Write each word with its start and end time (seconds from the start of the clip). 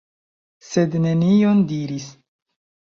Sed 0.69 0.97
nenion 1.05 1.63
diris. 1.75 2.13